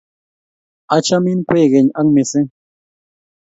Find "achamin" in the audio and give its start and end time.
0.95-1.39